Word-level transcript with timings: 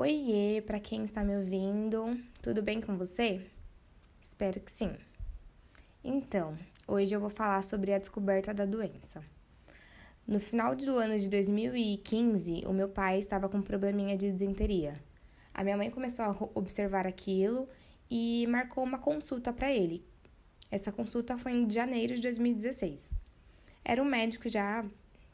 Oiê, 0.00 0.62
para 0.62 0.80
quem 0.80 1.04
está 1.04 1.22
me 1.22 1.36
ouvindo, 1.36 2.18
tudo 2.40 2.62
bem 2.62 2.80
com 2.80 2.96
você? 2.96 3.38
Espero 4.22 4.58
que 4.58 4.72
sim. 4.72 4.90
Então, 6.02 6.56
hoje 6.88 7.14
eu 7.14 7.20
vou 7.20 7.28
falar 7.28 7.62
sobre 7.62 7.92
a 7.92 7.98
descoberta 7.98 8.54
da 8.54 8.64
doença. 8.64 9.22
No 10.26 10.40
final 10.40 10.74
do 10.74 10.96
ano 10.96 11.18
de 11.18 11.28
2015, 11.28 12.62
o 12.66 12.72
meu 12.72 12.88
pai 12.88 13.18
estava 13.18 13.46
com 13.46 13.58
um 13.58 13.62
probleminha 13.62 14.16
de 14.16 14.32
desinteria. 14.32 14.94
A 15.52 15.62
minha 15.62 15.76
mãe 15.76 15.90
começou 15.90 16.24
a 16.24 16.48
observar 16.54 17.06
aquilo 17.06 17.68
e 18.10 18.46
marcou 18.46 18.82
uma 18.82 18.96
consulta 18.96 19.52
para 19.52 19.70
ele. 19.70 20.02
Essa 20.70 20.90
consulta 20.90 21.36
foi 21.36 21.52
em 21.52 21.68
janeiro 21.68 22.14
de 22.14 22.22
2016. 22.22 23.20
Era 23.84 24.02
um 24.02 24.06
médico 24.06 24.48
já 24.48 24.82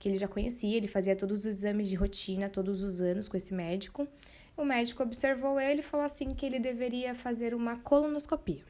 que 0.00 0.08
ele 0.08 0.16
já 0.16 0.26
conhecia, 0.26 0.78
ele 0.78 0.88
fazia 0.88 1.14
todos 1.14 1.40
os 1.40 1.46
exames 1.46 1.86
de 1.86 1.94
rotina 1.94 2.48
todos 2.48 2.82
os 2.82 3.02
anos 3.02 3.28
com 3.28 3.36
esse 3.36 3.52
médico. 3.52 4.08
O 4.56 4.64
médico 4.64 5.02
observou 5.02 5.60
ele 5.60 5.80
e 5.80 5.82
falou 5.82 6.04
assim 6.04 6.34
que 6.34 6.46
ele 6.46 6.58
deveria 6.58 7.14
fazer 7.14 7.54
uma 7.54 7.76
colonoscopia. 7.76 8.64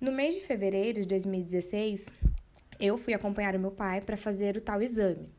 No 0.00 0.10
mês 0.10 0.34
de 0.34 0.40
fevereiro 0.40 1.02
de 1.02 1.06
2016, 1.06 2.08
eu 2.80 2.98
fui 2.98 3.14
acompanhar 3.14 3.54
o 3.54 3.60
meu 3.60 3.70
pai 3.70 4.00
para 4.00 4.16
fazer 4.16 4.56
o 4.56 4.60
tal 4.60 4.82
exame. 4.82 5.30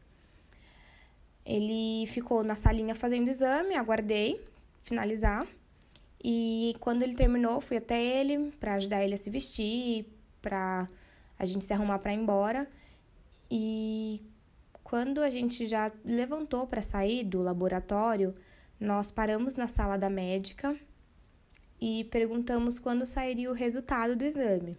Ele 1.46 2.08
ficou 2.08 2.42
na 2.42 2.56
salinha 2.56 2.96
fazendo 2.96 3.28
o 3.28 3.30
exame, 3.30 3.76
aguardei 3.76 4.40
finalizar. 4.84 5.46
E 6.24 6.74
quando 6.80 7.04
ele 7.04 7.16
terminou, 7.16 7.60
fui 7.60 7.76
até 7.76 8.02
ele 8.02 8.52
para 8.60 8.76
ajudar 8.76 9.04
ele 9.04 9.16
a 9.16 9.18
se 9.18 9.30
vestir, 9.30 10.06
para 10.42 10.88
a 11.42 11.46
gente 11.46 11.66
se 11.66 11.74
arrumar 11.74 11.98
para 11.98 12.14
ir 12.14 12.18
embora. 12.18 12.68
E 13.50 14.22
quando 14.84 15.22
a 15.22 15.30
gente 15.30 15.66
já 15.66 15.92
levantou 16.06 16.68
para 16.68 16.84
sair 16.84 17.24
do 17.24 17.42
laboratório, 17.42 18.36
nós 18.80 19.10
paramos 19.10 19.56
na 19.56 19.68
sala 19.68 19.98
da 19.98 20.08
médica 20.08 20.78
e 21.80 22.04
perguntamos 22.06 22.78
quando 22.78 23.08
sairia 23.08 23.50
o 23.50 23.56
resultado 23.56 24.16
do 24.16 24.24
exame. 24.24 24.78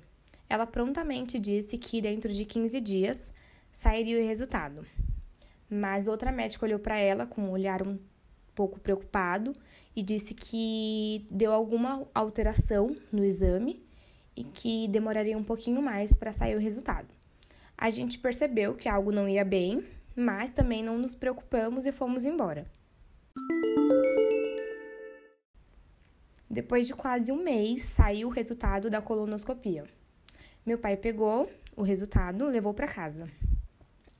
Ela 0.48 0.66
prontamente 0.66 1.36
disse 1.36 1.76
que 1.76 2.00
dentro 2.00 2.32
de 2.32 2.44
15 2.44 2.80
dias 2.80 3.32
sairia 3.72 4.22
o 4.22 4.26
resultado. 4.26 4.86
Mas 5.68 6.06
outra 6.06 6.30
médica 6.30 6.64
olhou 6.64 6.78
para 6.78 6.96
ela 6.96 7.26
com 7.26 7.42
um 7.42 7.50
olhar 7.50 7.82
um 7.82 7.98
pouco 8.54 8.78
preocupado 8.78 9.52
e 9.96 10.02
disse 10.02 10.32
que 10.32 11.26
deu 11.28 11.52
alguma 11.52 12.06
alteração 12.14 12.94
no 13.10 13.24
exame 13.24 13.82
e 14.36 14.44
que 14.44 14.88
demoraria 14.88 15.36
um 15.36 15.44
pouquinho 15.44 15.82
mais 15.82 16.14
para 16.14 16.32
sair 16.32 16.56
o 16.56 16.60
resultado. 16.60 17.08
A 17.76 17.90
gente 17.90 18.18
percebeu 18.18 18.74
que 18.74 18.88
algo 18.88 19.10
não 19.10 19.28
ia 19.28 19.44
bem, 19.44 19.84
mas 20.14 20.50
também 20.50 20.82
não 20.82 20.98
nos 20.98 21.14
preocupamos 21.14 21.86
e 21.86 21.92
fomos 21.92 22.24
embora. 22.24 22.66
Depois 26.48 26.86
de 26.86 26.94
quase 26.94 27.32
um 27.32 27.42
mês, 27.42 27.82
saiu 27.82 28.28
o 28.28 28.30
resultado 28.30 28.90
da 28.90 29.00
colonoscopia. 29.00 29.84
Meu 30.64 30.78
pai 30.78 30.96
pegou 30.96 31.50
o 31.74 31.82
resultado, 31.82 32.46
levou 32.46 32.74
para 32.74 32.86
casa. 32.86 33.26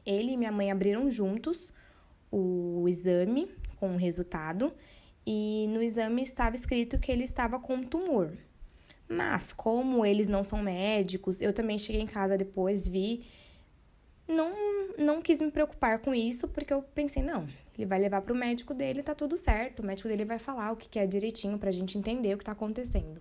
Ele 0.04 0.32
e 0.32 0.36
minha 0.36 0.50
mãe 0.50 0.70
abriram 0.70 1.08
juntos 1.08 1.72
o 2.30 2.86
exame 2.88 3.54
com 3.78 3.94
o 3.94 3.98
resultado 3.98 4.72
e 5.26 5.66
no 5.68 5.82
exame 5.82 6.22
estava 6.22 6.56
escrito 6.56 6.98
que 6.98 7.12
ele 7.12 7.24
estava 7.24 7.60
com 7.60 7.74
um 7.74 7.84
tumor. 7.84 8.32
Mas, 9.12 9.52
como 9.52 10.06
eles 10.06 10.26
não 10.26 10.42
são 10.42 10.62
médicos, 10.62 11.42
eu 11.42 11.52
também 11.52 11.78
cheguei 11.78 12.00
em 12.00 12.06
casa 12.06 12.38
depois, 12.38 12.88
vi. 12.88 13.24
Não, 14.26 14.52
não 14.96 15.20
quis 15.20 15.40
me 15.40 15.50
preocupar 15.50 15.98
com 15.98 16.14
isso, 16.14 16.48
porque 16.48 16.72
eu 16.72 16.82
pensei, 16.82 17.22
não, 17.22 17.46
ele 17.76 17.84
vai 17.84 17.98
levar 17.98 18.22
para 18.22 18.32
o 18.32 18.36
médico 18.36 18.72
dele, 18.72 19.02
tá 19.02 19.14
tudo 19.14 19.36
certo. 19.36 19.80
O 19.80 19.86
médico 19.86 20.08
dele 20.08 20.24
vai 20.24 20.38
falar 20.38 20.72
o 20.72 20.76
que, 20.76 20.88
que 20.88 20.98
é 20.98 21.06
direitinho 21.06 21.58
para 21.58 21.68
a 21.68 21.72
gente 21.72 21.98
entender 21.98 22.32
o 22.32 22.38
que 22.38 22.42
está 22.42 22.52
acontecendo. 22.52 23.20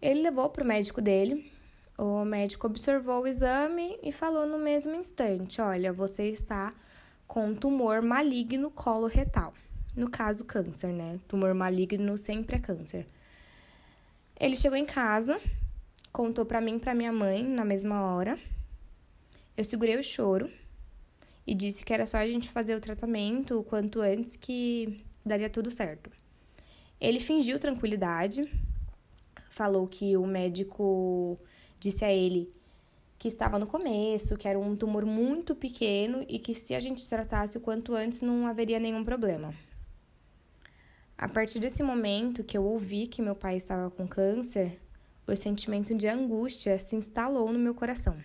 Ele 0.00 0.22
levou 0.22 0.48
para 0.48 0.64
o 0.64 0.66
médico 0.66 1.02
dele, 1.02 1.50
o 1.98 2.24
médico 2.24 2.66
observou 2.66 3.22
o 3.22 3.26
exame 3.26 3.98
e 4.02 4.10
falou 4.10 4.46
no 4.46 4.58
mesmo 4.58 4.94
instante: 4.94 5.60
Olha, 5.60 5.92
você 5.92 6.28
está 6.30 6.72
com 7.26 7.48
um 7.48 7.54
tumor 7.54 8.00
maligno 8.00 8.70
coloretal. 8.70 9.52
No 9.94 10.10
caso, 10.10 10.44
câncer, 10.44 10.92
né? 10.92 11.20
Tumor 11.28 11.54
maligno 11.54 12.16
sempre 12.16 12.56
é 12.56 12.58
câncer. 12.58 13.06
Ele 14.38 14.56
chegou 14.56 14.76
em 14.76 14.84
casa, 14.84 15.40
contou 16.12 16.44
para 16.44 16.60
mim 16.60 16.76
e 16.76 16.80
para 16.80 16.94
minha 16.94 17.12
mãe 17.12 17.42
na 17.42 17.64
mesma 17.64 18.02
hora. 18.02 18.36
Eu 19.56 19.62
segurei 19.62 19.96
o 19.96 20.02
choro 20.02 20.50
e 21.46 21.54
disse 21.54 21.84
que 21.84 21.92
era 21.92 22.04
só 22.04 22.18
a 22.18 22.26
gente 22.26 22.50
fazer 22.50 22.74
o 22.74 22.80
tratamento 22.80 23.60
o 23.60 23.64
quanto 23.64 24.00
antes 24.00 24.34
que 24.34 25.04
daria 25.24 25.48
tudo 25.48 25.70
certo. 25.70 26.10
Ele 27.00 27.20
fingiu 27.20 27.58
tranquilidade, 27.58 28.50
falou 29.50 29.86
que 29.86 30.16
o 30.16 30.26
médico 30.26 31.38
disse 31.78 32.04
a 32.04 32.12
ele 32.12 32.52
que 33.18 33.28
estava 33.28 33.58
no 33.58 33.66
começo, 33.66 34.36
que 34.36 34.48
era 34.48 34.58
um 34.58 34.74
tumor 34.74 35.06
muito 35.06 35.54
pequeno 35.54 36.24
e 36.28 36.38
que 36.38 36.54
se 36.54 36.74
a 36.74 36.80
gente 36.80 37.08
tratasse 37.08 37.56
o 37.56 37.60
quanto 37.60 37.94
antes 37.94 38.20
não 38.20 38.46
haveria 38.46 38.80
nenhum 38.80 39.04
problema. 39.04 39.54
A 41.16 41.28
partir 41.28 41.60
desse 41.60 41.82
momento 41.82 42.42
que 42.42 42.58
eu 42.58 42.64
ouvi 42.64 43.06
que 43.06 43.22
meu 43.22 43.36
pai 43.36 43.56
estava 43.56 43.88
com 43.88 44.06
câncer, 44.06 44.80
o 45.26 45.36
sentimento 45.36 45.94
de 45.94 46.08
angústia 46.08 46.78
se 46.78 46.96
instalou 46.96 47.52
no 47.52 47.58
meu 47.58 47.74
coração. 47.74 48.16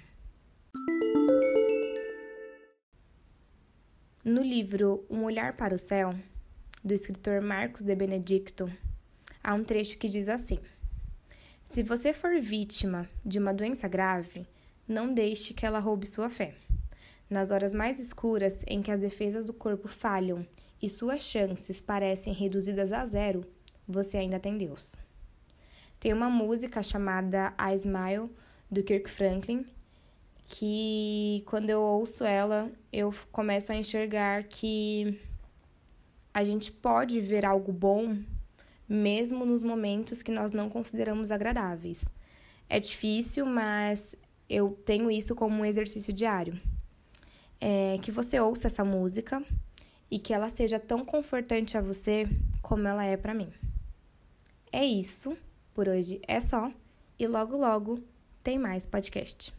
No 4.25 4.41
livro 4.41 5.05
Um 5.09 5.23
Olhar 5.23 5.55
para 5.55 5.75
o 5.75 5.77
Céu, 5.77 6.15
do 6.83 6.93
escritor 6.93 7.41
Marcos 7.41 7.83
de 7.83 7.95
Benedicto, 7.95 8.71
há 9.43 9.53
um 9.53 9.63
trecho 9.63 9.97
que 9.97 10.09
diz 10.09 10.27
assim: 10.27 10.59
Se 11.63 11.83
você 11.83 12.11
for 12.11 12.41
vítima 12.41 13.07
de 13.23 13.37
uma 13.37 13.53
doença 13.53 13.87
grave, 13.87 14.47
não 14.87 15.13
deixe 15.13 15.53
que 15.53 15.65
ela 15.65 15.79
roube 15.79 16.07
sua 16.07 16.29
fé. 16.29 16.55
Nas 17.29 17.51
horas 17.51 17.73
mais 17.73 17.99
escuras 17.99 18.63
em 18.67 18.81
que 18.81 18.89
as 18.89 18.99
defesas 18.99 19.45
do 19.45 19.53
corpo 19.53 19.87
falham 19.87 20.45
e 20.81 20.89
suas 20.89 21.21
chances 21.21 21.79
parecem 21.79 22.33
reduzidas 22.33 22.91
a 22.91 23.05
zero, 23.05 23.45
você 23.87 24.17
ainda 24.17 24.39
tem 24.39 24.57
Deus. 24.57 24.95
Tem 25.99 26.11
uma 26.11 26.29
música 26.29 26.81
chamada 26.81 27.53
I 27.59 27.75
Smile, 27.75 28.29
do 28.71 28.83
Kirk 28.83 29.09
Franklin, 29.09 29.65
que 30.47 31.43
quando 31.45 31.69
eu 31.69 31.81
ouço 31.81 32.23
ela, 32.23 32.71
eu 32.91 33.13
começo 33.31 33.71
a 33.71 33.75
enxergar 33.75 34.43
que 34.45 35.19
a 36.33 36.43
gente 36.43 36.71
pode 36.71 37.19
ver 37.19 37.45
algo 37.45 37.71
bom 37.71 38.17
mesmo 38.87 39.45
nos 39.45 39.61
momentos 39.61 40.23
que 40.23 40.31
nós 40.31 40.51
não 40.51 40.69
consideramos 40.69 41.31
agradáveis. 41.31 42.09
É 42.67 42.79
difícil, 42.79 43.45
mas 43.45 44.15
eu 44.49 44.71
tenho 44.85 45.11
isso 45.11 45.35
como 45.35 45.61
um 45.61 45.65
exercício 45.65 46.11
diário. 46.11 46.59
É, 47.61 47.97
que 48.01 48.11
você 48.11 48.39
ouça 48.39 48.67
essa 48.67 48.83
música 48.83 49.43
e 50.09 50.17
que 50.17 50.33
ela 50.33 50.49
seja 50.49 50.79
tão 50.79 51.03
confortante 51.03 51.77
a 51.77 51.81
você 51.81 52.27
como 52.61 52.87
ela 52.87 53.03
é 53.03 53.17
para 53.17 53.33
mim. 53.33 53.51
É 54.71 54.85
isso, 54.85 55.35
por 55.73 55.87
hoje 55.87 56.21
é 56.27 56.39
só, 56.39 56.71
e 57.17 57.27
logo 57.27 57.57
logo 57.57 57.99
tem 58.43 58.57
mais 58.57 58.85
podcast. 58.85 59.53